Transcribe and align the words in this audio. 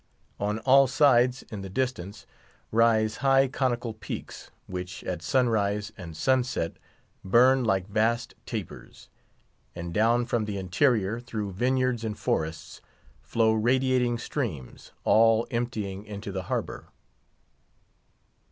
On 0.39 0.57
all 0.57 0.87
sides, 0.87 1.43
in 1.51 1.61
the 1.61 1.69
distance, 1.69 2.25
rise 2.71 3.17
high 3.17 3.47
conical 3.47 3.93
peaks, 3.93 4.49
which 4.65 5.03
at 5.03 5.21
sunrise 5.21 5.91
and 5.95 6.17
sunset 6.17 6.77
burn 7.23 7.63
like 7.63 7.85
vast 7.87 8.33
tapers; 8.47 9.09
and 9.75 9.93
down 9.93 10.25
from 10.25 10.45
the 10.45 10.57
interior, 10.57 11.19
through 11.19 11.51
vineyards 11.53 12.03
and 12.03 12.17
forests, 12.17 12.81
flow 13.21 13.53
radiating 13.53 14.17
streams, 14.17 14.91
all 15.03 15.45
emptying 15.51 16.03
into 16.03 16.31
the 16.31 16.45
harbour. 16.49 16.87